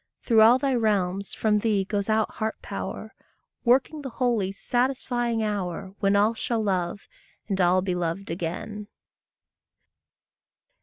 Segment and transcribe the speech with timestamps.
[0.23, 3.13] Through all thy realms from thee goes out heart power,
[3.63, 7.01] Working the holy, satisfying hour, When all shall love,
[7.47, 8.87] and all be loved again.